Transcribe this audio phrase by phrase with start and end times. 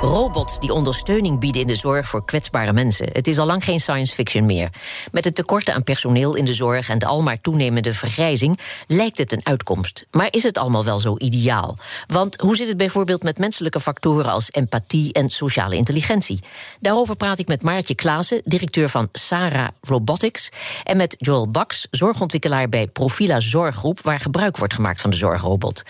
[0.00, 3.08] Robots die ondersteuning bieden in de zorg voor kwetsbare mensen.
[3.12, 4.68] Het is al lang geen science fiction meer.
[5.12, 9.32] Met het tekorten aan personeel in de zorg en de almaar toenemende vergrijzing lijkt het
[9.32, 10.06] een uitkomst.
[10.10, 11.76] Maar is het allemaal wel zo ideaal?
[12.06, 16.40] Want hoe zit het bijvoorbeeld met menselijke factoren als empathie en sociale intelligentie?
[16.80, 20.50] Daarover praat ik met Maartje Klaassen, directeur van Sara Robotics,
[20.84, 25.82] en met Joel Bax, zorgontwikkelaar bij Profila Zorggroep, waar gebruik wordt gemaakt van de zorgrobot.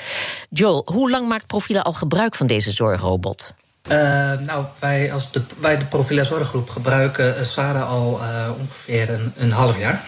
[0.51, 3.55] Joel, hoe lang maakt Profila al gebruik van deze zorgrobot?
[3.91, 9.11] Uh, nou, wij als de, wij de Profila Zorggroep gebruiken uh, Sarah al uh, ongeveer
[9.11, 10.05] een, een, half jaar.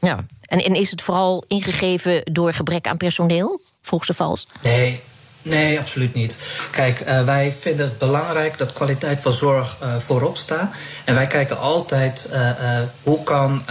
[0.00, 3.60] Ja, en, en is het vooral ingegeven door gebrek aan personeel?
[3.82, 4.48] Vroeg ze vals?
[4.62, 5.00] Nee,
[5.46, 6.38] Nee, absoluut niet.
[6.70, 10.74] Kijk, uh, wij vinden het belangrijk dat kwaliteit van zorg uh, voorop staat.
[11.04, 12.50] En wij kijken altijd uh,
[13.02, 13.62] hoe, kan,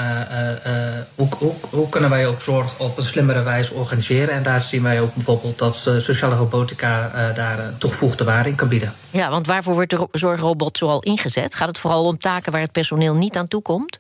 [1.16, 4.34] hoe, hoe, hoe, kunnen wij ook zorg op een slimmere wijze organiseren.
[4.34, 8.68] En daar zien wij ook bijvoorbeeld dat sociale robotica daar een toegevoegde waarde in kan
[8.68, 8.94] bieden.
[9.12, 11.56] Ja, want waarvoor wordt de zorgrobot zoal ingezet?
[11.56, 14.00] Gaat het vooral om taken waar het personeel niet aan toe komt?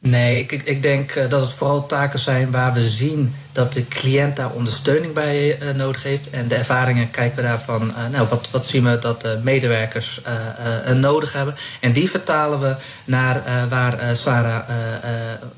[0.00, 4.36] Nee, ik, ik denk dat het vooral taken zijn waar we zien dat de cliënt
[4.36, 6.30] daar ondersteuning bij uh, nodig heeft.
[6.30, 10.20] En de ervaringen kijken we daarvan, uh, nou, wat, wat zien we dat de medewerkers
[10.88, 11.54] uh, nodig hebben.
[11.80, 14.68] En die vertalen we naar waar, Sarah,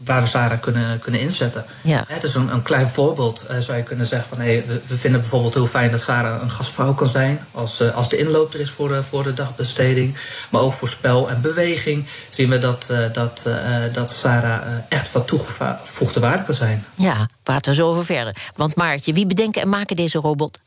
[0.04, 1.64] waar we Sarah kunnen, kunnen inzetten.
[1.80, 2.04] Ja.
[2.08, 5.20] Het is een, een klein voorbeeld, zou je kunnen zeggen van hey, we, we, vinden
[5.20, 7.40] bijvoorbeeld heel fijn dat Sarah een gastvrouw kan zijn.
[7.52, 10.18] Als, als de inloop er is voor de, voor de dagbesteding.
[10.50, 13.48] Maar ook voor spel en beweging zien we dat, dat,
[13.92, 16.84] dat Sarah echt van toegevoegde waarde kan zijn.
[16.94, 18.36] Ja, we zo over verder.
[18.56, 20.60] Want Maartje, wie bedenken en maken deze robot?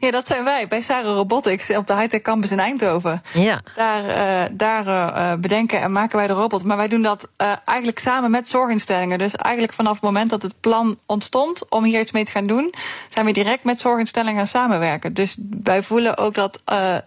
[0.00, 3.22] Ja, dat zijn wij bij Sarah Robotics op de Hightech Campus in Eindhoven.
[3.32, 3.60] Ja.
[3.76, 6.64] Daar, uh, daar uh, bedenken en maken wij de robot.
[6.64, 9.18] Maar wij doen dat uh, eigenlijk samen met zorginstellingen.
[9.18, 12.46] Dus eigenlijk vanaf het moment dat het plan ontstond om hier iets mee te gaan
[12.46, 12.74] doen,
[13.08, 15.14] zijn we direct met zorginstellingen gaan samenwerken.
[15.14, 16.62] Dus wij voelen ook dat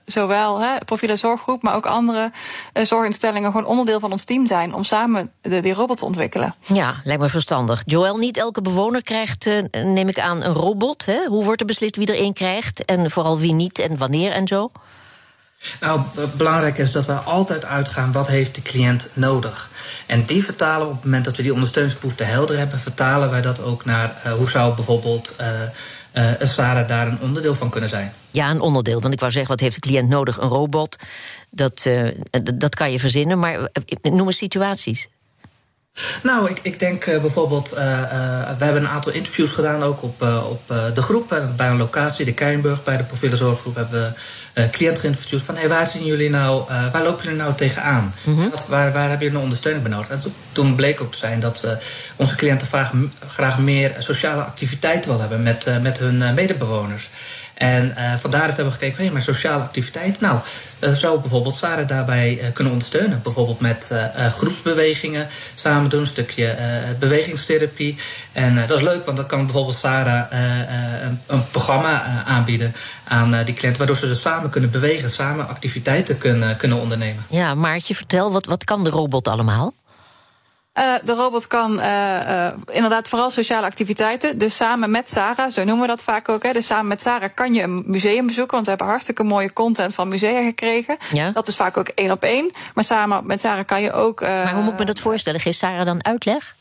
[0.05, 2.31] zowel hè, Profiele Zorggroep, maar ook andere
[2.73, 6.55] zorginstellingen gewoon onderdeel van ons team zijn om samen de, die robot te ontwikkelen.
[6.61, 7.83] Ja, lijkt me verstandig.
[7.85, 11.05] Joël, niet elke bewoner krijgt, neem ik aan, een robot.
[11.05, 11.25] Hè?
[11.27, 14.71] Hoe wordt er beslist wie er krijgt en vooral wie niet en wanneer en zo?
[15.79, 16.01] Nou,
[16.37, 19.69] belangrijk is dat we altijd uitgaan wat heeft de cliënt nodig.
[20.05, 23.61] En die vertalen op het moment dat we die ondersteuningsbehoefte helder hebben, vertalen wij dat
[23.61, 25.47] ook naar uh, hoe zou bijvoorbeeld uh,
[26.13, 28.13] uh, een SARA daar een onderdeel van kunnen zijn.
[28.31, 29.01] Ja, een onderdeel.
[29.01, 30.37] Want ik wou zeggen, wat heeft de cliënt nodig?
[30.37, 30.95] Een robot.
[31.49, 31.87] Dat,
[32.55, 33.39] dat kan je verzinnen.
[33.39, 33.69] Maar
[34.01, 35.07] noem eens situaties.
[36.23, 40.03] Nou, ik, ik denk uh, bijvoorbeeld, uh, uh, we hebben een aantal interviews gedaan ook
[40.03, 40.61] op, op
[40.93, 41.41] de groep.
[41.55, 44.15] bij een locatie, de Keienburg, bij de profiele zorggroep, hebben
[44.53, 48.13] we cliënten geïnterviewd van hey, waar zien jullie nou, waar lopen jullie nou tegenaan?
[48.23, 48.49] Mm -hmm.
[48.49, 50.09] Wat, waar, waar hebben jullie nou ondersteuning bij nodig?
[50.09, 50.21] En
[50.51, 51.67] toen bleek ook te zijn dat
[52.15, 52.91] onze cliënten graag,
[53.27, 57.09] graag meer sociale activiteiten willen hebben met, met hun medebewoners.
[57.53, 60.21] En uh, vandaar dat hebben gekeken, hé, maar sociale activiteit.
[60.21, 60.39] Nou,
[60.79, 63.21] uh, zou bijvoorbeeld Sarah daarbij uh, kunnen ondersteunen.
[63.23, 66.55] Bijvoorbeeld met groepsbewegingen samen doen, een stukje
[66.99, 67.97] bewegingstherapie.
[68.31, 73.53] En dat is leuk, want dan kan bijvoorbeeld Sarah een, een, programma aanbieden aan die
[73.53, 77.23] cliënten, waardoor ze dus samen kunnen bewegen, samen activiteiten kunnen, kunnen ondernemen.
[77.29, 79.73] Ja, Maartje, vertel, wat, wat kan de robot allemaal?
[80.79, 84.37] Uh, de robot kan uh, uh, inderdaad vooral sociale activiteiten.
[84.37, 86.43] Dus samen met Sarah, zo noemen we dat vaak ook.
[86.43, 86.53] Hè.
[86.53, 88.53] Dus samen met Sarah kan je een museum bezoeken.
[88.53, 90.97] Want we hebben hartstikke mooie content van musea gekregen.
[91.11, 91.31] Ja?
[91.31, 92.51] Dat is vaak ook één op één.
[92.73, 94.21] Maar samen met Sarah kan je ook.
[94.21, 95.39] maar hoe moet ik me dat voorstellen?
[95.39, 96.55] Geeft Sarah dan uitleg?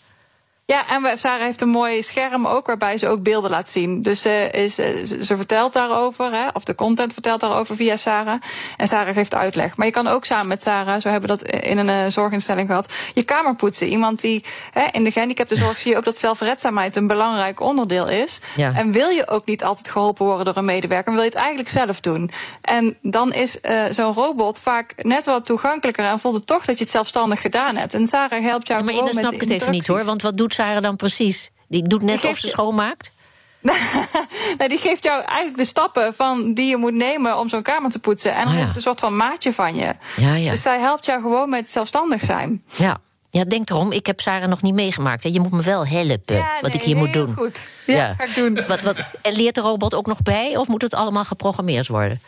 [0.73, 4.03] Ja, en Sarah heeft een mooi scherm ook waarbij ze ook beelden laat zien.
[4.03, 8.41] Dus uh, is, ze vertelt daarover, hè, of de content vertelt daarover via Sarah.
[8.77, 9.77] En Sarah geeft uitleg.
[9.77, 12.69] Maar je kan ook samen met Sarah, zo hebben we dat in een uh, zorginstelling
[12.69, 13.89] gehad, je kamer poetsen.
[13.89, 18.41] Iemand die hè, in de gehandicaptenzorg zie je ook dat zelfredzaamheid een belangrijk onderdeel is.
[18.57, 18.73] Ja.
[18.75, 21.69] En wil je ook niet altijd geholpen worden door een medewerker, wil je het eigenlijk
[21.69, 22.31] zelf doen.
[22.61, 26.79] En dan is uh, zo'n robot vaak net wat toegankelijker en voelt het toch dat
[26.79, 27.95] je het zelfstandig gedaan hebt.
[27.95, 30.05] En Sarah helpt jou ja, maar gewoon dan snap met ik het even niet hoor.
[30.05, 31.51] Want wat doet Sarah dan precies?
[31.69, 33.13] Die doet net of ze schoonmaakt?
[34.59, 37.91] nee, die geeft jou eigenlijk de stappen van die je moet nemen om zo'n kamer
[37.91, 38.35] te poetsen.
[38.35, 38.61] En dan oh, ja.
[38.61, 39.95] is het een soort van maatje van je.
[40.17, 40.51] Ja, ja.
[40.51, 42.63] Dus zij helpt jou gewoon met zelfstandig zijn.
[42.67, 42.99] Ja.
[43.31, 45.23] Ja, denk erom, ik heb Sarah nog niet meegemaakt.
[45.23, 45.29] Hè.
[45.33, 47.35] Je moet me wel helpen ja, wat nee, ik hier moet doen.
[47.35, 47.69] Goed.
[47.87, 48.67] Ja, ja, ga ik doen.
[48.69, 52.21] Wat, wat, en leert de robot ook nog bij of moet het allemaal geprogrammeerd worden?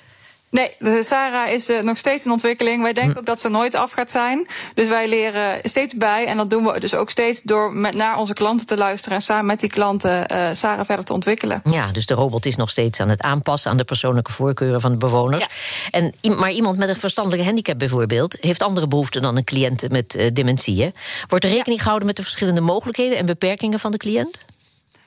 [0.50, 2.82] Nee, de Sarah is uh, nog steeds in ontwikkeling.
[2.82, 3.18] Wij denken hm.
[3.18, 4.46] ook dat ze nooit af gaat zijn.
[4.74, 6.26] Dus wij leren steeds bij.
[6.26, 9.16] En dat doen we dus ook steeds door met naar onze klanten te luisteren.
[9.16, 11.60] En samen met die klanten uh, Sarah verder te ontwikkelen.
[11.64, 14.90] Ja, dus de robot is nog steeds aan het aanpassen aan de persoonlijke voorkeuren van
[14.90, 15.46] de bewoners.
[15.90, 16.00] Ja.
[16.00, 20.16] En, maar iemand met een verstandelijke handicap bijvoorbeeld heeft andere behoeften dan een cliënt met
[20.16, 20.92] uh, dementie.
[21.28, 24.44] Wordt er rekening gehouden met de verschillende mogelijkheden en beperkingen van de cliënt?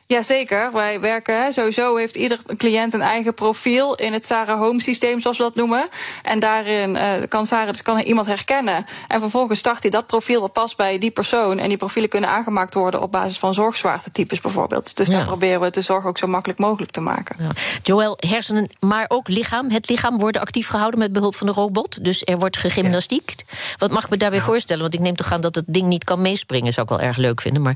[0.07, 1.54] Jazeker, wij werken.
[1.54, 5.56] Sowieso heeft ieder cliënt een eigen profiel in het Sarah Home systeem, zoals we dat
[5.56, 5.88] noemen.
[6.24, 8.86] En daarin uh, kan Sarah dus kan iemand herkennen.
[9.07, 11.59] En vervolgens start hij dat profiel dat past bij die persoon.
[11.59, 14.98] En die profielen kunnen aangemaakt worden op basis van zorgzwaartetypes bijvoorbeeld.
[14.98, 15.13] Dus ja.
[15.13, 17.36] daar proberen we de zorg ook zo makkelijk mogelijk te maken.
[17.39, 17.50] Ja.
[17.83, 19.71] Joël, hersenen, maar ook lichaam.
[19.71, 22.03] Het lichaam worden actief gehouden met behulp van de robot.
[22.03, 23.44] Dus er wordt gegymnastiekt.
[23.77, 24.81] Wat mag ik me daarbij voorstellen?
[24.81, 26.74] Want ik neem toch aan dat het ding niet kan meespringen.
[26.74, 27.62] Zou ik wel erg leuk vinden.
[27.62, 27.75] Maar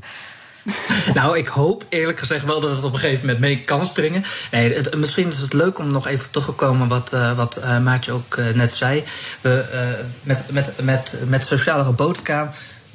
[1.14, 4.24] nou, ik hoop eerlijk gezegd wel dat het op een gegeven moment mee kan springen.
[4.50, 7.78] Nee, misschien is het leuk om nog even terug te komen wat, uh, wat uh,
[7.78, 9.04] Maartje ook uh, net zei.
[9.40, 9.64] We,
[10.22, 12.50] met, met, met, met sociale robotica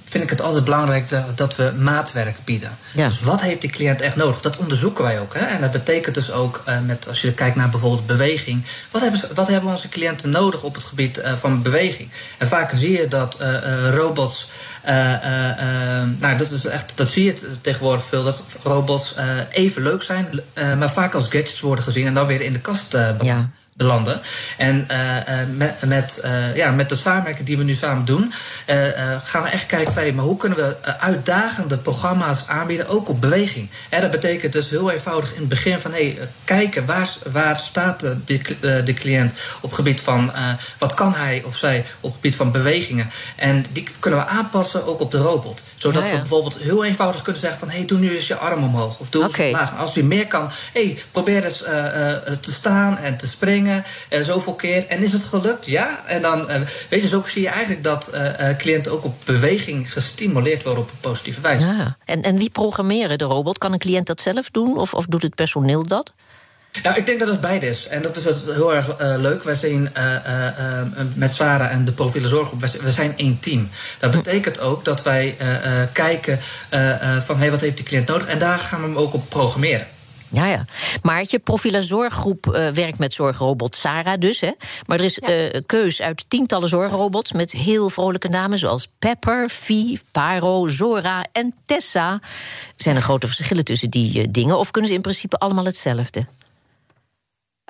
[0.09, 2.77] vind ik het altijd belangrijk dat we maatwerk bieden.
[2.93, 3.07] Ja.
[3.07, 4.41] Dus wat heeft die cliënt echt nodig?
[4.41, 5.33] Dat onderzoeken wij ook.
[5.33, 5.45] Hè?
[5.45, 8.63] En dat betekent dus ook, uh, met, als je kijkt naar bijvoorbeeld beweging...
[8.91, 12.09] wat hebben, wat hebben onze cliënten nodig op het gebied uh, van beweging?
[12.37, 14.49] En vaak zie je dat uh, robots...
[16.19, 19.15] nou, dat, is echt, dat zie je tegenwoordig veel, dat robots
[19.49, 20.41] even leuk zijn...
[20.77, 24.21] maar vaak als gadgets worden gezien en dan weer in de kast ja belanden.
[24.57, 28.33] En uh, met, met, uh, ja, met de samenwerking die we nu samen doen,
[29.23, 33.69] gaan we echt kijken van, maar hoe kunnen we uitdagende programma's aanbieden, ook op beweging.
[33.89, 37.99] En dat betekent dus heel eenvoudig in het begin van hey, kijken waar, waar staat
[37.99, 40.31] de, de, de cliënt op gebied van
[40.77, 43.09] wat kan hij of zij op gebied van bewegingen.
[43.35, 45.63] En die kunnen we aanpassen ook op de robot.
[45.75, 47.69] Zodat we bijvoorbeeld heel eenvoudig kunnen zeggen van...
[47.69, 49.47] hé, hey, doe nu eens je arm omhoog of doe eens okay.
[49.47, 49.77] omlaag.
[49.77, 51.83] Als je meer kan, hey, probeer eens uh, uh,
[52.39, 53.65] te staan en te springen.
[54.09, 54.87] En zoveel keer.
[54.87, 55.65] En is het gelukt?
[55.65, 56.03] Ja.
[56.05, 56.55] En dan, uh,
[56.89, 58.15] weet je, zo zie je eigenlijk dat
[58.57, 61.65] cliënten ook op beweging gestimuleerd worden op een positieve wijze.
[61.65, 61.97] Ja.
[62.05, 63.57] En, en wie programmeren de robot?
[63.57, 66.13] Kan een cliënt dat zelf doen of, of doet het personeel dat?
[66.83, 67.87] Nou, ik denk dat het beide is.
[67.87, 69.43] En dat is heel erg uh, leuk.
[69.43, 70.81] Wij zijn uh, uh,
[71.13, 73.69] met Sarah en de profiele zorggroep, we zijn één team.
[73.99, 74.17] Dat hm.
[74.17, 75.37] betekent ook dat wij
[75.91, 76.39] kijken
[77.19, 78.27] van hey, wat heeft die cliënt nodig.
[78.27, 79.87] En daar gaan we hem ook op programmeren.
[80.29, 80.65] Ja, ja.
[81.03, 84.41] Maartje, Profiele Zorggroep uh, werkt met zorgrobot Sarah dus.
[84.41, 84.51] Hè?
[84.85, 85.53] Maar er is ja.
[85.53, 87.31] uh, keus uit tientallen zorgrobots...
[87.31, 92.19] met heel vrolijke namen zoals Pepper, Vie, Paro, Zora en Tessa.
[92.75, 94.57] Zijn er grote verschillen tussen die uh, dingen...
[94.57, 96.25] of kunnen ze in principe allemaal hetzelfde?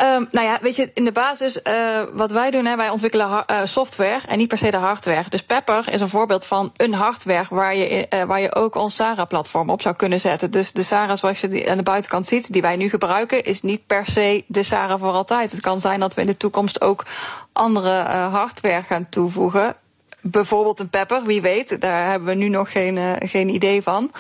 [0.02, 3.44] Um, nou ja, weet je, in de basis, uh, wat wij doen, hè, wij ontwikkelen
[3.48, 5.24] uh, software en niet per se de hardware.
[5.30, 8.96] Dus Pepper is een voorbeeld van een hardware waar je, uh, waar je ook ons
[8.96, 10.52] SARA-platform op zou kunnen zetten.
[10.52, 13.62] Dus de SARA zoals je die aan de buitenkant ziet, die wij nu gebruiken, is
[13.62, 15.52] niet per se de SARA voor altijd.
[15.52, 17.06] Het kan zijn dat we in de toekomst ook
[17.54, 19.76] andere hardware gaan toevoegen.
[20.22, 21.82] Bijvoorbeeld een Pepper, wie weet.
[21.82, 24.12] Daar hebben we nu nog geen, geen idee van.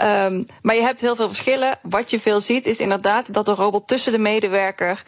[0.00, 1.78] Um, maar je hebt heel veel verschillen.
[1.82, 5.02] Wat je veel ziet is inderdaad dat de robot tussen de medewerker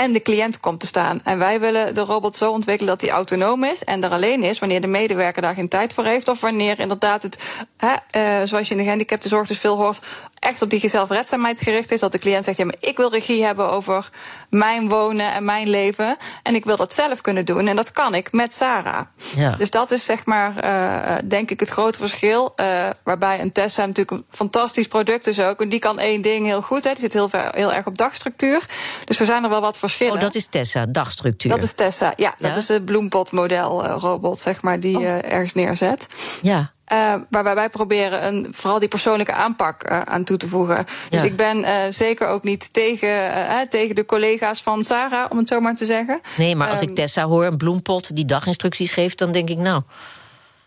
[0.00, 1.20] en de cliënt komt te staan.
[1.24, 4.58] En wij willen de robot zo ontwikkelen dat hij autonoom is en er alleen is
[4.58, 6.28] wanneer de medewerker daar geen tijd voor heeft.
[6.28, 7.38] Of wanneer inderdaad het,
[7.76, 10.00] hè, uh, zoals je in de gehandicaptenzorg dus veel hoort,
[10.40, 12.00] echt op die zelfredzaamheid gericht is.
[12.00, 14.10] Dat de cliënt zegt, ja, maar ik wil regie hebben over
[14.50, 16.16] mijn wonen en mijn leven.
[16.42, 17.68] En ik wil dat zelf kunnen doen.
[17.68, 19.00] En dat kan ik met Sarah.
[19.36, 19.50] Ja.
[19.50, 22.52] Dus dat is zeg maar, uh, denk ik, het grote verschil.
[22.56, 25.60] Uh, waarbij een Tessa natuurlijk een fantastisch product is ook.
[25.60, 26.84] En die kan één ding heel goed.
[26.84, 26.90] Hè.
[26.90, 28.64] Die zit heel, ver, heel erg op dagstructuur.
[29.04, 30.14] Dus er zijn er wel wat verschillen.
[30.14, 31.50] Oh, dat is Tessa, dagstructuur.
[31.50, 32.34] Dat is Tessa, ja.
[32.38, 32.48] ja?
[32.48, 35.04] Dat is de bloempotmodel robot, zeg maar, die oh.
[35.04, 36.06] ergens neerzet.
[36.42, 36.72] Ja.
[36.92, 40.86] Uh, waarbij wij proberen een, vooral die persoonlijke aanpak uh, aan toe te voegen.
[41.10, 45.48] Dus ik ben uh, zeker ook niet tegen, tegen de collega's van Sarah, om het
[45.48, 46.20] zo maar te zeggen.
[46.36, 49.58] Nee, maar als ik ehm, Tessa hoor, een bloempot die daginstructies geeft, dan denk ik
[49.58, 49.82] nou.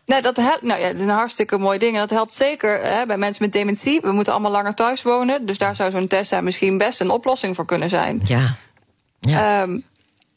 [0.06, 1.94] Nou, dat helpt, nou ja, het is een hartstikke mooi ding.
[1.94, 4.01] En dat helpt zeker hè, bij mensen met dementie.
[4.01, 5.46] We moeten allemaal langer thuis wonen.
[5.46, 8.22] Dus daar zou zo'n Tessa misschien best een oplossing voor kunnen zijn.
[8.24, 8.56] Ja.
[9.20, 9.62] Ja.
[9.62, 9.84] Um,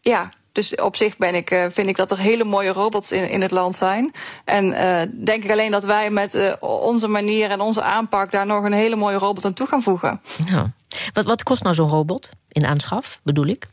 [0.01, 3.29] ja, dus op zich ben ik, uh, vind ik dat er hele mooie robots in,
[3.29, 4.13] in het land zijn.
[4.45, 8.47] En uh, denk ik alleen dat wij met uh, onze manier en onze aanpak daar
[8.47, 10.21] nog een hele mooie robot aan toe gaan voegen.
[11.13, 13.67] Wat, wat kost nou zo'n robot in aanschaf, bedoel ik?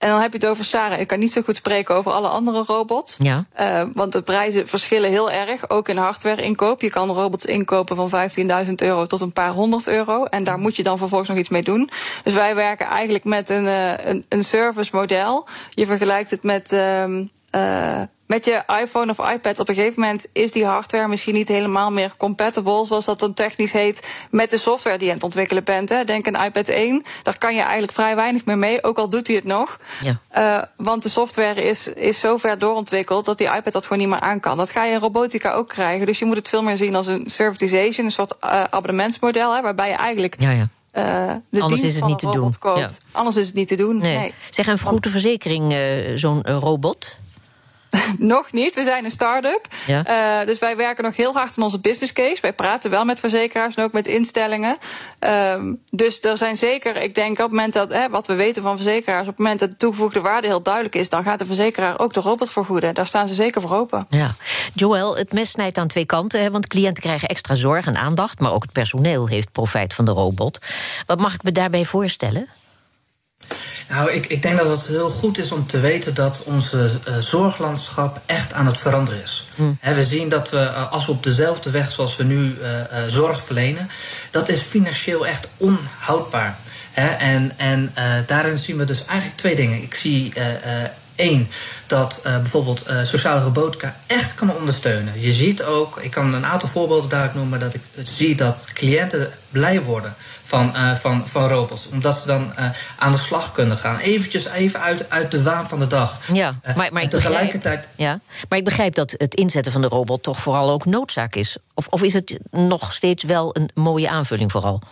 [0.00, 1.00] En dan heb je het over Sarah.
[1.00, 3.16] Ik kan niet zo goed spreken over alle andere robots.
[3.18, 3.44] Ja.
[3.60, 5.70] Uh, want de prijzen verschillen heel erg.
[5.70, 6.80] Ook in hardware inkoop.
[6.80, 8.30] Je kan robots inkopen van
[8.66, 10.24] 15.000 euro tot een paar honderd euro.
[10.24, 11.90] En daar moet je dan vervolgens nog iets mee doen.
[12.24, 15.48] Dus wij werken eigenlijk met een, uh, een, een service model.
[15.70, 16.72] Je vergelijkt het met.
[16.72, 21.48] Uh, met je iPhone of iPad op een gegeven moment is die hardware misschien niet
[21.48, 25.26] helemaal meer compatible, zoals dat dan technisch heet, met de software die je aan het
[25.26, 25.88] ontwikkelen bent.
[25.88, 26.04] Hè.
[26.04, 29.26] Denk aan iPad 1, daar kan je eigenlijk vrij weinig meer mee, ook al doet
[29.26, 29.78] hij het nog.
[30.00, 30.20] Ja.
[30.36, 34.08] Uh, want de software is, is zo ver doorontwikkeld dat die iPad dat gewoon niet
[34.08, 34.56] meer aan kan.
[34.56, 36.06] Dat ga je in robotica ook krijgen.
[36.06, 39.62] Dus je moet het veel meer zien als een servitization, een soort uh, abonnementsmodel, hè,
[39.62, 40.34] waarbij je eigenlijk.
[40.38, 40.68] Ja, ja.
[40.94, 42.54] Uh, de Anders is het niet te doen.
[42.62, 42.90] Ja.
[43.12, 43.96] Anders is het niet te doen.
[43.96, 44.18] Nee.
[44.18, 44.34] nee.
[44.50, 47.18] Zeg, een vergoede verzekering, uh, zo'n robot?
[48.18, 48.74] nog niet.
[48.74, 49.66] We zijn een start-up.
[49.86, 50.40] Ja.
[50.40, 52.38] Uh, dus wij werken nog heel hard aan onze business case.
[52.40, 54.78] Wij praten wel met verzekeraars en ook met instellingen.
[55.20, 58.62] Um, dus er zijn zeker, ik denk op het moment dat, hè, wat we weten
[58.62, 61.46] van verzekeraars, op het moment dat de toegevoegde waarde heel duidelijk is, dan gaat de
[61.46, 62.94] verzekeraar ook de robot vergoeden.
[62.94, 64.06] Daar staan ze zeker voor open.
[64.08, 64.30] Ja.
[64.74, 68.40] Joël, het mes snijdt aan twee kanten, hè, want cliënten krijgen extra zorg en aandacht,
[68.40, 70.58] maar ook het personeel heeft profijt van de robot.
[71.06, 72.48] Wat mag ik me daarbij voorstellen?
[73.90, 77.16] Nou, ik, ik denk dat het heel goed is om te weten dat onze uh,
[77.18, 79.48] zorglandschap echt aan het veranderen is.
[79.56, 79.78] Mm.
[79.80, 82.68] we zien dat we, uh, als we op dezelfde weg zoals we nu uh,
[83.06, 83.90] zorg verlenen,
[84.30, 86.58] dat is financieel echt onhoudbaar.
[86.90, 87.92] He, en en
[88.26, 89.82] daarin zien we dus eigenlijk twee dingen.
[89.82, 90.32] Ik zie
[91.20, 91.48] één,
[91.86, 95.20] dat uh, bijvoorbeeld uh, sociale robotica echt kan ondersteunen.
[95.20, 99.32] Je ziet ook, ik kan een aantal voorbeelden daar noemen, dat ik zie dat cliënten
[99.48, 101.88] blij worden van, uh, van, van robots.
[101.92, 102.52] Omdat ze dan
[102.98, 103.98] aan de slag kunnen gaan.
[103.98, 106.20] Eventjes even uit, uit de waan van de dag.
[106.32, 107.88] Ja, maar, maar, ik tegelijkertijd...
[107.96, 111.34] Begrijp, ja, maar ik begrijp dat het inzetten van de robot toch vooral ook noodzaak
[111.34, 111.56] is.
[111.74, 114.82] Of, of is het nog steeds wel een mooie aanvulling vooral?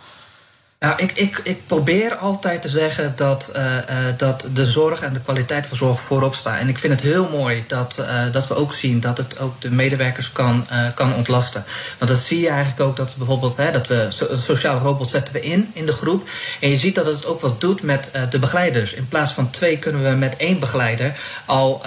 [0.79, 3.81] Nou, ik, ik, ik probeer altijd te zeggen dat, uh, uh,
[4.17, 6.57] dat de zorg en de kwaliteit van zorg voorop staan.
[6.57, 9.61] En ik vind het heel mooi dat, uh, dat we ook zien dat het ook
[9.61, 11.63] de medewerkers kan, kan ontlasten.
[11.97, 15.33] Want dat zie je eigenlijk ook dat bijvoorbeeld hè, dat we so sociale robot zetten
[15.33, 16.29] we in in de groep.
[16.59, 18.93] En je ziet dat het ook wat doet met de begeleiders.
[18.93, 21.81] In plaats van twee kunnen we met één begeleider al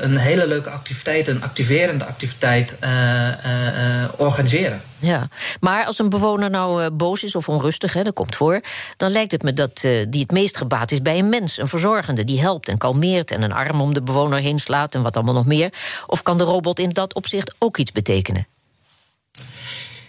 [0.00, 2.78] een hele leuke activiteit, een activerende activiteit
[4.16, 4.87] organiseren.
[4.98, 5.28] Ja,
[5.60, 8.60] maar als een bewoner nou uh, boos is of onrustig, hè, dat komt voor...
[8.96, 11.68] dan lijkt het me dat uh, die het meest gebaat is bij een mens, een
[11.68, 12.24] verzorgende...
[12.24, 14.94] die helpt en kalmeert en een arm om de bewoner heen slaat...
[14.94, 15.72] en wat allemaal nog meer.
[16.06, 18.46] Of kan de robot in dat opzicht ook iets betekenen?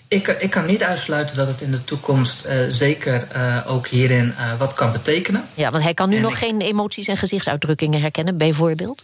[0.08, 3.28] Ik, ik, kan niet uitsluiten dat het in de toekomst uh, zeker
[3.68, 5.44] ook hierin wat kan betekenen.
[5.54, 6.38] Ja, want hij kan nu en nog ik...
[6.38, 9.04] geen emoties en gezichtsuitdrukkingen herkennen, bijvoorbeeld?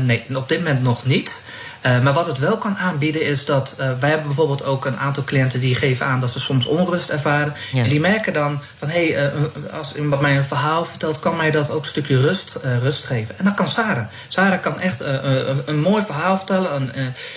[0.00, 1.42] nee, op dit moment nog niet.
[1.88, 4.96] Uh, maar wat het wel kan aanbieden is dat uh, wij hebben bijvoorbeeld ook een
[4.96, 7.54] aantal cliënten die geven aan dat ze soms onrust ervaren.
[7.72, 7.82] Ja.
[7.82, 11.36] En die merken dan van hé, hey, uh, als iemand mij een verhaal vertelt, kan
[11.36, 13.38] mij dat ook een stukje rust, rust geven.
[13.38, 14.06] En dat kan Sarah.
[14.28, 15.02] Sarah kan echt
[15.64, 16.90] een mooi verhaal vertellen, een,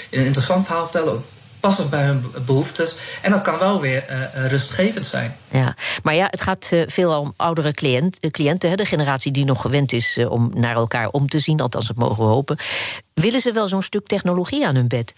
[0.09, 1.23] een interessant verhaal vertellen
[1.61, 2.95] passend bij hun behoeftes.
[3.21, 5.35] En dat kan wel weer uh, rustgevend zijn.
[5.49, 9.45] Ja, maar ja, het gaat uh, veel om oudere cliënt, cliënten, hè, de generatie die
[9.45, 12.57] nog gewend is om naar elkaar om te zien, althans het mogen we hopen.
[13.13, 15.13] Willen ze wel zo'n stuk technologie aan hun bed?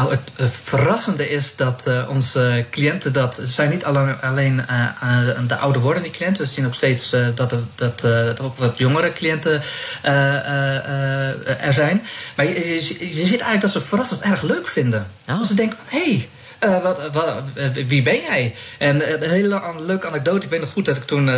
[0.00, 5.48] Nou, het uh, verrassende is dat uh, onze cliënten dat zijn niet alleen, alleen uh,
[5.48, 6.42] de ouder wordende cliënten.
[6.42, 9.62] We zien ook steeds dat, er, dat, dat ook wat jongere cliënten
[10.02, 12.02] er zijn.
[12.36, 15.06] Maar je, je, je, ziet eigenlijk dat ze verrassend erg leuk vinden.
[15.30, 15.42] Oh.
[15.42, 16.04] Ze denken van hé.
[16.04, 16.28] Hey,
[16.64, 17.42] uh, wat, wat,
[17.86, 18.54] wie ben jij?
[18.78, 20.44] En uh, een hele leuke anekdote.
[20.44, 21.34] Ik weet nog goed dat ik toen uh,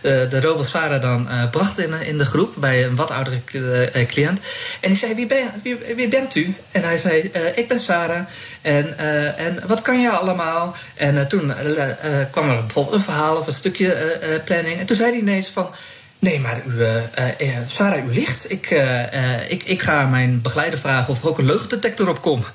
[0.00, 3.40] de robot Sarah dan bracht in, in de groep bij een wat oudere
[4.06, 4.40] cliënt.
[4.80, 5.14] En die zei:
[5.62, 6.54] wie, wie bent u?
[6.70, 8.26] En hij zei: Ik ben Sarah.
[8.62, 8.98] En,
[9.38, 10.74] en wat kan je allemaal?
[10.94, 11.52] En toen
[12.30, 14.78] kwam er bijvoorbeeld een verhaal of een stukje planning.
[14.78, 15.74] En toen zei hij ineens van.
[16.18, 16.94] Nee, maar u, uh,
[17.38, 18.50] uh, Sarah, u ligt.
[18.50, 18.70] Ik,
[19.48, 22.52] ik, ik ga mijn begeleider vragen of er ook een leugendetector op komt.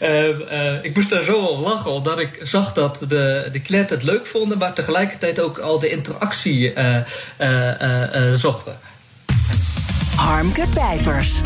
[0.82, 4.26] ik moest daar zo op lachen, omdat ik zag dat de, de cliënten het leuk
[4.26, 6.72] vonden, maar tegelijkertijd ook al de interactie
[8.34, 8.78] zochten.
[10.16, 11.40] Harmke Pijpers.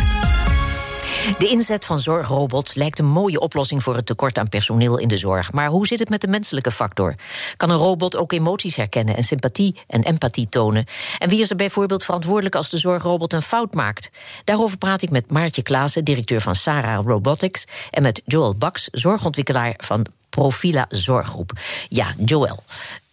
[1.38, 5.16] De inzet van zorgrobots lijkt een mooie oplossing voor het tekort aan personeel in de
[5.16, 5.52] zorg.
[5.52, 7.14] Maar hoe zit het met de menselijke factor?
[7.56, 10.86] Kan een robot ook emoties herkennen en sympathie en empathie tonen?
[11.18, 14.10] En wie is er bijvoorbeeld verantwoordelijk als de zorgrobot een fout maakt?
[14.44, 19.74] Daarover praat ik met Maartje Klaassen, directeur van Sarah Robotics, en met Joel Baks, zorgontwikkelaar
[19.76, 21.52] van Profila Zorggroep.
[21.88, 22.62] Ja, Joel.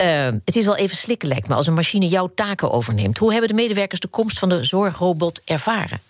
[0.02, 3.18] Uh, het is wel even slikken, lijkt me, als een machine jouw taken overneemt.
[3.18, 6.02] Hoe hebben de medewerkers de komst van de zorgrobot ervaren?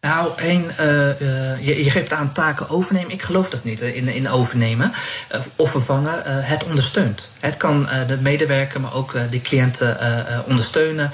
[0.00, 3.10] Nou, één, uh, uh, je, je, geeft aan taken overnemen.
[3.10, 4.92] Ik geloof dat niet in, in overnemen
[5.34, 6.22] uh, of vervangen.
[6.24, 7.30] het ondersteunt.
[7.40, 9.96] Het kan de medewerker, maar ook de cliënten
[10.46, 11.10] ondersteunen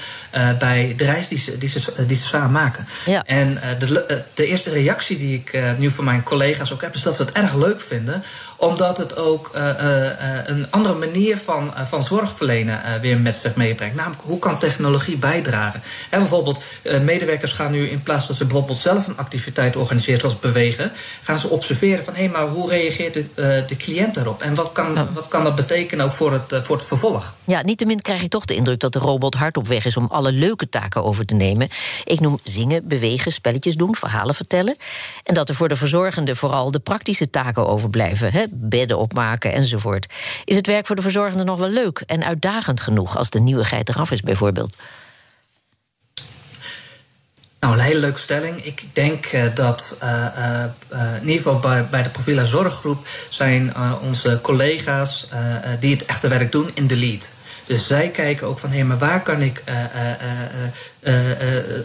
[0.59, 2.87] bij de reis die ze, die ze, die ze samen maken.
[3.05, 3.23] Ja.
[3.23, 7.15] En de, de eerste reactie die ik nu van mijn collega's ook heb, is dat
[7.15, 8.23] ze het erg leuk vinden
[8.57, 9.51] Omdat het ook
[10.45, 13.95] een andere manier van, van zorg verlenen weer met zich meebrengt.
[13.95, 15.81] Namelijk, hoe kan technologie bijdragen?
[16.09, 16.63] En bijvoorbeeld,
[17.01, 20.91] medewerkers gaan nu in plaats dat ze bijvoorbeeld zelf een activiteit organiseren, zoals bewegen,
[21.23, 23.25] gaan ze observeren van hé, hey, maar hoe reageert de,
[23.67, 24.41] de cliënt daarop?
[24.41, 27.33] En wat kan, wat kan dat betekenen ook voor het, voor het vervolg?
[27.43, 30.07] Ja, niettemin krijg je toch de indruk dat de robot hard op weg is om
[30.09, 31.69] alle leuke taken over te nemen.
[32.03, 34.77] Ik noem zingen, bewegen, spelletjes doen, verhalen vertellen.
[35.23, 40.13] En dat er voor de verzorgende vooral de praktische taken overblijven: hè, bedden opmaken enzovoort.
[40.43, 43.89] Is het werk voor de verzorgende nog wel leuk en uitdagend genoeg als de nieuwigheid
[43.89, 44.75] eraf is, bijvoorbeeld?
[47.59, 48.65] Nou, een hele leuke stelling.
[48.65, 50.25] Ik denk uh, dat uh,
[50.93, 55.27] uh, in ieder geval bij, bij de Profila Zorggroep zijn onze collega's
[55.79, 57.33] die het echte werk doen in de lead.
[57.65, 59.63] Dus zij kijken ook van hé, maar waar kan ik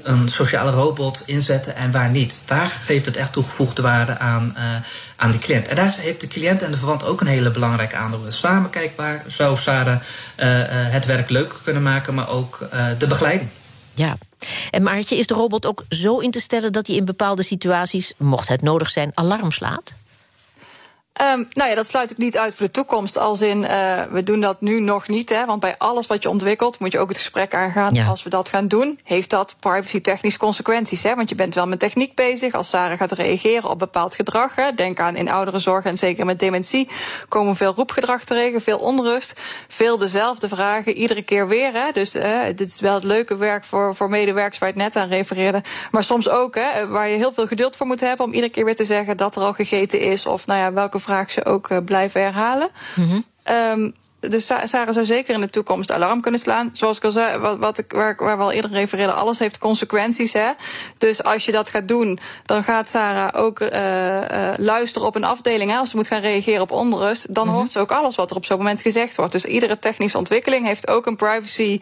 [0.03, 2.39] een sociale robot inzetten en waar niet?
[2.47, 4.57] Waar geeft het echt toegevoegde waarde aan,
[5.21, 5.69] aan die cliënt?
[5.69, 8.21] En daar heeft de cliënt en de verwant ook een hele belangrijke aandeel.
[8.29, 10.01] Samen kijken waar zou Sarah
[10.93, 13.51] het werk leuk kunnen maken, maar ook de begeleiding.
[13.95, 14.17] Ja.
[14.71, 18.13] En Maartje, is de robot ook zo in te stellen dat hij in bepaalde situaties,
[18.17, 19.93] mocht het nodig zijn, alarm slaat?
[21.35, 23.19] Um, nou ja, dat sluit ik niet uit voor de toekomst.
[23.19, 25.29] Als in, uh, we doen dat nu nog niet.
[25.29, 27.95] Hè, want bij alles wat je ontwikkelt, moet je ook het gesprek aangaan.
[27.95, 28.07] Ja.
[28.07, 31.03] Als we dat gaan doen, heeft dat privacy-technisch consequenties.
[31.03, 32.55] Hè, want je bent wel met techniek bezig.
[32.55, 34.55] Als Sarah gaat reageren op bepaald gedrag.
[34.55, 36.89] Hè, denk aan in ouderenzorg en zeker met dementie.
[37.29, 39.41] Komen veel roepgedrag terecht, veel onrust.
[39.69, 41.73] Veel dezelfde vragen, iedere keer weer.
[41.73, 41.93] Hè.
[41.93, 45.09] Dus uh, dit is wel het leuke werk voor, voor medewerkers waar het net aan
[45.09, 45.63] refereerde.
[45.91, 48.27] Maar soms ook, hè, waar je heel veel geduld voor moet hebben.
[48.27, 50.27] om iedere keer weer te zeggen dat er al gegeten is.
[50.27, 52.69] Of nou ja, welke vraag ze ook uh, blijven herhalen.
[52.95, 56.71] Mm um, dus Sarah zou zeker in de toekomst alarm kunnen slaan.
[56.73, 59.59] Zoals ik al zei, wat, wat ik, waar, waar we al eerder refereerden, alles heeft
[59.59, 60.33] consequenties.
[60.33, 60.51] Hè?
[60.99, 65.25] Dus als je dat gaat doen, dan gaat Sarah ook uh, uh, luisteren op een
[65.25, 65.71] afdeling.
[65.71, 65.77] Hè?
[65.77, 67.59] Als ze moet gaan reageren op onrust, dan mm -hmm.
[67.59, 69.33] hoort ze ook alles wat er op zo'n moment gezegd wordt.
[69.33, 71.81] Dus iedere technische ontwikkeling heeft ook een privacy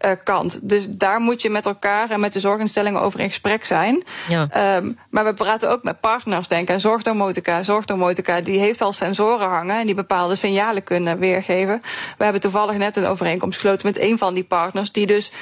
[0.00, 0.68] uh, kant.
[0.68, 4.02] Dus daar moet je met elkaar en met de zorginstellingen over in gesprek zijn.
[4.28, 4.76] Ja.
[4.76, 7.62] Um, maar we praten ook met partners, denk aan zorgdomotica.
[7.62, 11.82] Zorgdomotica die heeft al sensoren hangen en die bepaalde signalen kunnen weergeven.
[12.18, 15.32] We hebben toevallig net een overeenkomst gesloten met een van die partners, die dus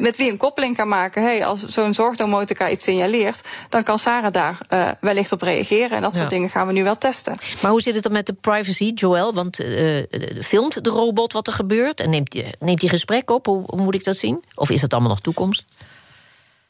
[0.00, 1.22] met wie een koppeling kan maken.
[1.22, 5.96] Hey, als zo'n zorgdomotica iets signaleert, dan kan Sarah daar uh, wellicht op reageren.
[5.96, 6.18] En dat ja.
[6.18, 7.36] soort dingen gaan we nu wel testen.
[7.62, 9.34] Maar hoe zit het dan met de privacy, Joël?
[9.34, 10.02] Want uh,
[10.40, 13.46] filmt de robot wat er gebeurt en neemt die, neemt die gesprek op?
[13.46, 14.44] Hoe, hoe moet ik dat zien?
[14.54, 15.64] Of is het allemaal nog toekomst?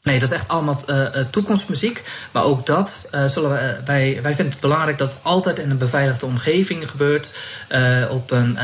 [0.03, 2.03] Nee, dat is echt allemaal uh, toekomstmuziek.
[2.31, 5.69] Maar ook dat uh, zullen wij, wij, wij vinden het belangrijk dat het altijd in
[5.69, 7.39] een beveiligde omgeving gebeurt.
[7.71, 8.57] Uh, op een,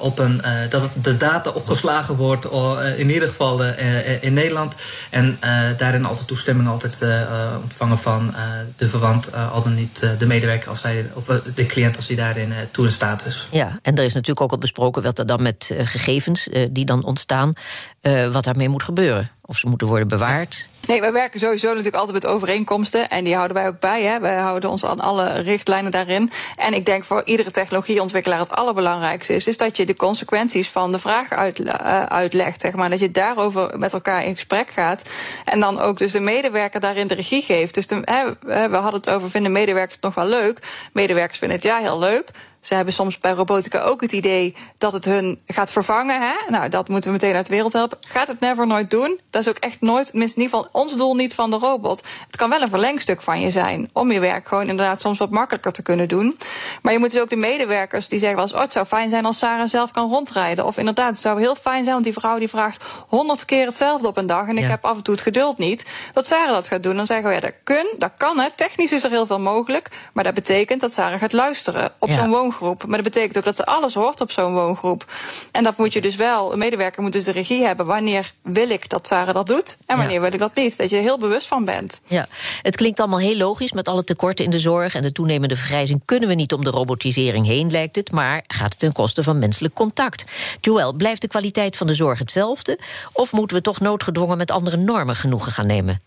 [0.00, 2.46] op een, dat de data opgeslagen wordt,
[2.96, 3.64] in ieder geval
[4.20, 4.76] in Nederland.
[5.10, 5.38] En
[5.76, 7.04] daarin altijd toestemming altijd
[7.62, 8.34] ontvangen van
[8.76, 12.52] de verwant, al dan niet de medewerker als zij, of de cliënt als die daarin
[12.70, 13.48] toe in staat is.
[13.50, 17.04] Ja, en er is natuurlijk ook al besproken wat er dan met gegevens die dan
[17.04, 17.52] ontstaan,
[18.32, 19.30] wat daarmee moet gebeuren.
[19.46, 20.68] Of ze moeten worden bewaard.
[20.86, 23.08] Nee, wij werken sowieso natuurlijk altijd met overeenkomsten.
[23.08, 24.02] En die houden wij ook bij.
[24.02, 24.20] Hè.
[24.20, 26.30] Wij houden ons aan alle richtlijnen daarin.
[26.56, 30.92] En ik denk voor iedere technologieontwikkelaar het allerbelangrijkste is, is dat je de consequenties van
[30.92, 32.60] de vraag uh, uitlegt.
[32.60, 32.90] Zeg maar.
[32.90, 35.02] Dat je daarover met elkaar in gesprek gaat.
[35.44, 37.74] En dan ook dus de medewerker daarin de regie geeft.
[37.74, 38.24] Dus hè,
[38.68, 40.58] we hadden het over, vinden medewerkers het nog wel leuk?
[40.92, 42.30] Medewerkers vinden het ja heel leuk.
[42.64, 46.20] Ze hebben soms bij robotica ook het idee dat het hun gaat vervangen.
[46.20, 46.34] Hè?
[46.48, 47.98] Nou, dat moeten we meteen uit de wereld helpen.
[48.00, 49.20] Gaat het never nooit doen.
[49.30, 52.02] Dat is ook echt nooit, in ieder geval ons doel niet van de robot.
[52.26, 53.90] Het kan wel een verlengstuk van je zijn.
[53.92, 56.36] Om je werk gewoon inderdaad soms wat makkelijker te kunnen doen.
[56.82, 58.54] Maar je moet dus ook de medewerkers die zeggen wel eens...
[58.54, 60.64] oh, het zou fijn zijn als Sarah zelf kan rondrijden.
[60.64, 62.84] Of inderdaad, het zou heel fijn zijn, want die vrouw die vraagt...
[63.08, 65.84] honderd keer hetzelfde op een dag en ik heb af en toe het geduld niet.
[66.12, 68.56] Dat Sarah dat gaat doen, dan zeggen we, ja, dat, kun, dat kan het.
[68.56, 69.88] Technisch is er heel veel mogelijk.
[70.12, 72.14] Maar dat betekent dat Sarah gaat luisteren op ja.
[72.14, 72.86] zo'n woongroep woongroep.
[72.86, 75.04] Maar dat betekent ook dat ze alles hoort op zo'n woongroep.
[75.52, 77.86] En dat moet je dus wel, een medewerker moet dus de regie hebben.
[77.86, 80.20] Wanneer wil ik dat Sarah dat doet en wanneer ja.
[80.20, 80.63] wil ik dat niet?
[80.76, 82.00] Dat je er heel bewust van bent.
[82.06, 82.26] Ja,
[82.62, 86.02] het klinkt allemaal heel logisch met alle tekorten in de zorg en de toenemende vergrijzing.
[86.04, 89.38] Kunnen we niet om de robotisering heen, lijkt het, maar gaat het ten koste van
[89.38, 90.24] menselijk contact?
[90.60, 92.78] Joël, blijft de kwaliteit van de zorg hetzelfde?
[93.12, 96.00] Of moeten we toch noodgedwongen met andere normen genoegen gaan nemen?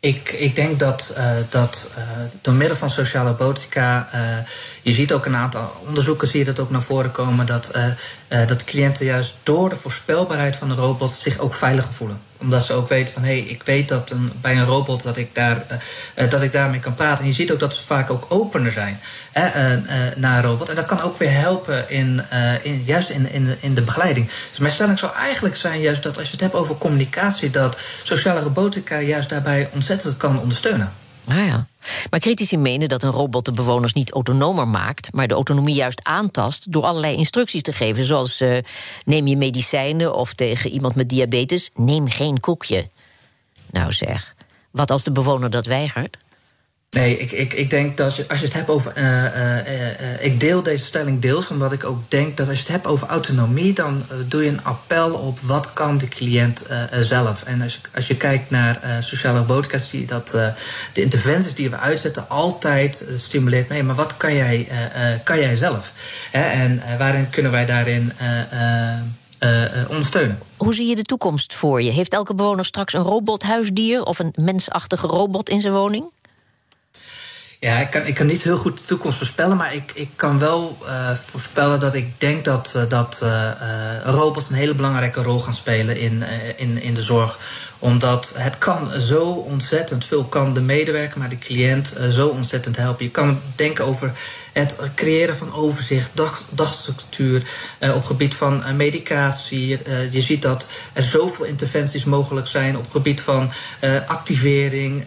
[0.00, 2.04] Ik, ik denk dat, uh, dat uh,
[2.40, 4.08] door middel van sociale robotica.
[4.14, 4.38] Uh,
[4.82, 7.46] je ziet ook een aantal onderzoeken, zie je dat ook naar voren komen.
[7.46, 7.72] Dat,
[8.46, 12.72] dat cliënten juist door de voorspelbaarheid van de robot zich ook veiliger voelen omdat ze
[12.72, 15.62] ook weten van hé, hey, ik weet dat een, bij een robot dat ik, daar,
[16.16, 17.24] uh, dat ik daarmee kan praten.
[17.24, 18.98] En je ziet ook dat ze vaak ook opener zijn
[19.32, 19.76] hè,
[20.16, 20.68] naar een robot.
[20.68, 22.22] En dat kan ook weer helpen in,
[22.62, 24.26] in, juist in, in, in de begeleiding.
[24.50, 27.78] Dus mijn stelling zou eigenlijk zijn juist dat als je het hebt over communicatie, dat
[28.02, 30.92] sociale robotica juist daarbij ontzettend kan ondersteunen.
[31.28, 31.66] Ah ja.
[32.10, 36.00] Maar critici menen dat een robot de bewoners niet autonomer maakt, maar de autonomie juist
[36.02, 38.58] aantast door allerlei instructies te geven, zoals uh,
[39.04, 42.88] neem je medicijnen of tegen iemand met diabetes neem geen koekje.
[43.70, 44.34] Nou zeg,
[44.70, 46.16] wat als de bewoner dat weigert?
[46.96, 48.92] Nee, ik, ik, ik denk dat je, als je het hebt over.
[48.96, 52.62] Uh, uh, uh, ik deel deze stelling deels, omdat ik ook denk dat als je
[52.62, 56.66] het hebt over autonomie, dan doe je een appel op wat kan de cliënt
[57.00, 57.42] zelf.
[57.42, 60.28] En als je, als je kijkt naar sociale robotica, zie je dat
[60.92, 63.82] de interventies die we uitzetten altijd stimuleert mee.
[63.82, 64.68] Maar wat kan jij,
[65.24, 65.92] kan jij zelf?
[66.30, 66.42] Hè?
[66.42, 68.12] En waarin kunnen wij daarin.
[69.88, 70.38] ondersteunen.
[70.56, 71.90] Hoe zie je de toekomst voor je?
[71.90, 76.04] Heeft elke bewoner straks een robothuisdier of een mensachtige robot in zijn woning?
[77.64, 80.38] Ja, ik kan, ik kan niet heel goed de toekomst voorspellen, maar ik, ik kan
[80.38, 83.50] wel uh, voorspellen dat ik denk dat, uh, dat uh,
[84.04, 86.24] robots een hele belangrijke rol gaan spelen in,
[86.56, 87.38] in, in de zorg.
[87.78, 93.04] Omdat het kan zo ontzettend veel, kan de medewerker, maar de cliënt zo ontzettend helpen.
[93.04, 94.12] Je kan denken over
[94.52, 97.42] het creëren van overzicht, dag, dagstructuur
[97.80, 99.78] uh, op gebied van uh, medicatie.
[99.88, 103.50] Uh, je ziet dat er zoveel interventies mogelijk zijn op gebied van
[104.06, 105.04] activering,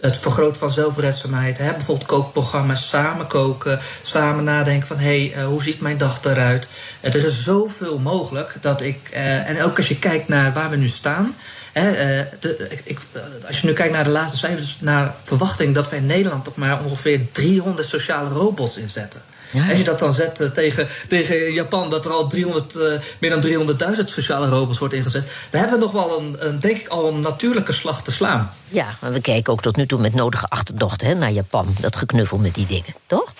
[0.00, 1.58] het vergroten van zelfredzaamheid.
[1.58, 1.70] Hè?
[1.70, 6.68] Bijvoorbeeld kookprogramma's, samen koken, samen nadenken van hé, hey, hoe ziet mijn dag eruit?
[7.00, 9.08] er is zoveel mogelijk dat ik,
[9.46, 11.34] en ook als je kijkt naar waar we nu staan.
[11.82, 12.98] De, ik,
[13.46, 16.56] als je nu kijkt naar de laatste cijfers, naar verwachting dat we in Nederland toch
[16.56, 19.22] maar ongeveer 300 sociale robots inzetten.
[19.50, 19.68] Ja.
[19.68, 22.82] Als je dat dan zet uh, tegen, tegen Japan, dat er al 300, uh,
[23.18, 25.24] meer dan 300.000 sociale robots wordt ingezet.
[25.50, 28.50] We hebben nog wel een, een, denk ik, al een natuurlijke slag te slaan.
[28.68, 31.74] Ja, maar we kijken ook tot nu toe met nodige achterdocht hè, naar Japan.
[31.80, 33.34] Dat geknuffel met die dingen, toch?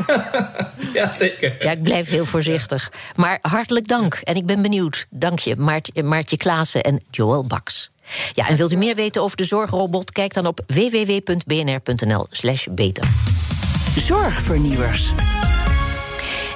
[0.94, 1.56] ja, zeker.
[1.58, 2.92] Ja, ik blijf heel voorzichtig.
[3.16, 4.14] Maar hartelijk dank.
[4.14, 5.06] En ik ben benieuwd.
[5.10, 7.90] Dank je, Maart, Maartje Klaassen en Joël Baks.
[8.34, 10.12] Ja, en wilt u meer weten over de zorgrobot?
[10.12, 13.04] Kijk dan op www.bnr.nl/slash beter.
[13.96, 15.12] Zorgvernieuwers.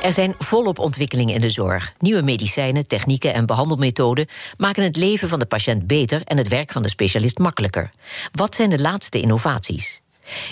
[0.03, 1.93] Er zijn volop ontwikkelingen in de zorg.
[1.99, 6.73] Nieuwe medicijnen, technieken en behandelmethoden maken het leven van de patiënt beter en het werk
[6.73, 7.91] van de specialist makkelijker.
[8.33, 10.03] Wat zijn de laatste innovaties?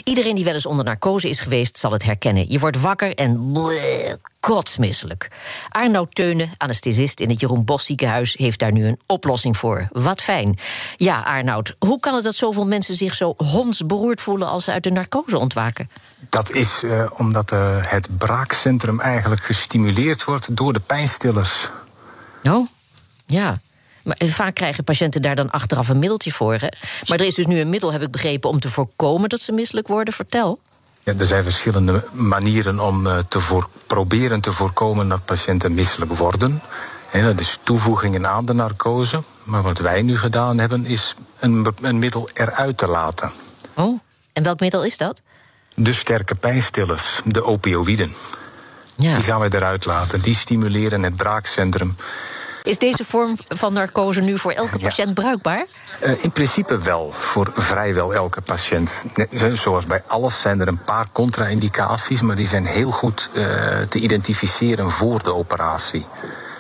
[0.05, 2.51] Iedereen die wel eens onder narcose is geweest, zal het herkennen.
[2.51, 5.29] Je wordt wakker en bleh, kotsmisselijk.
[5.69, 9.89] Arnoud Teunen, anesthesist in het Jeroen Bos ziekenhuis, heeft daar nu een oplossing voor.
[9.93, 10.59] Wat fijn.
[10.97, 14.83] Ja, Arnoud, hoe kan het dat zoveel mensen zich zo hondsberoerd voelen als ze uit
[14.83, 15.91] de narcose ontwaken?
[16.29, 21.71] Dat is uh, omdat uh, het braakcentrum eigenlijk gestimuleerd wordt door de pijnstillers.
[22.43, 22.69] Oh,
[23.27, 23.57] ja.
[24.05, 26.55] Maar vaak krijgen patiënten daar dan achteraf een middeltje voor.
[26.55, 26.69] Hè?
[27.07, 29.53] Maar er is dus nu een middel, heb ik begrepen, om te voorkomen dat ze
[29.53, 30.15] misselijk worden.
[30.15, 30.59] Vertel.
[31.03, 36.13] Ja, er zijn verschillende manieren om uh, te voor, proberen te voorkomen dat patiënten misselijk
[36.13, 36.63] worden.
[37.11, 39.23] En dat is toevoegingen aan de narcose.
[39.43, 43.33] Maar wat wij nu gedaan hebben, is een, een middel eruit te laten.
[43.75, 44.01] Oh,
[44.33, 45.21] en welk middel is dat?
[45.75, 48.15] De sterke pijnstillers, de opioïden.
[48.97, 49.15] Ja.
[49.15, 50.23] Die gaan we eruit laten.
[50.23, 51.97] Die stimuleren het braakcentrum.
[52.65, 55.67] Is deze vorm van narcose nu voor elke patiënt bruikbaar?
[56.03, 59.05] Uh, in principe wel, voor vrijwel elke patiënt.
[59.15, 63.45] Net, zoals bij alles zijn er een paar contra-indicaties, maar die zijn heel goed uh,
[63.89, 66.07] te identificeren voor de operatie.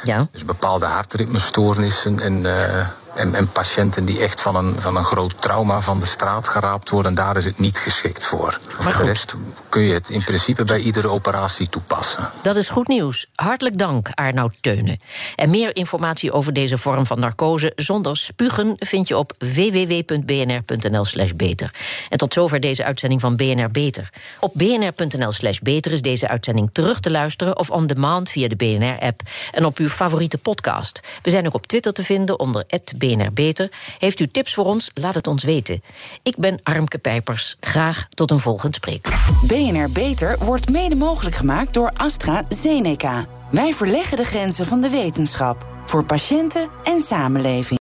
[0.02, 0.26] Ja.
[0.32, 5.34] Dus bepaalde hartritmestoornissen en uh, en, en, patiënten die echt van een, van een groot
[5.42, 8.60] trauma van de straat geraapt worden, daar is het niet geschikt voor.
[8.68, 9.34] Voor de rest
[9.68, 12.30] kun je het in principe bij iedere operatie toepassen.
[12.42, 13.26] Dat is goed nieuws.
[13.34, 15.00] Hartelijk dank, Arnoud Teunen.
[15.36, 21.74] En meer informatie over deze vorm van narcose zonder spugen vind je op www.bnr.nl/slash beter.
[22.08, 24.08] En tot zover deze uitzending van BNR Beter.
[24.40, 29.20] Op bnr.nl/slash beter is deze uitzending terug te luisteren of on demand via de BNR-app
[29.52, 31.00] en op uw favoriete podcast.
[31.22, 32.64] We zijn ook op Twitter te vinden onder
[33.04, 33.70] BNR Beter.
[33.98, 34.90] Heeft u tips voor ons?
[34.94, 35.82] Laat het ons weten.
[36.22, 37.56] Ik ben Armke Pijpers.
[37.60, 39.08] Graag tot een volgend spreek.
[39.46, 43.26] BNR Beter wordt mede mogelijk gemaakt door AstraZeneca.
[43.50, 45.68] Wij verleggen de grenzen van de wetenschap.
[45.84, 47.64] Voor patiënten en samenleving.